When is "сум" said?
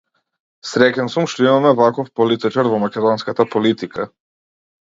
1.15-1.27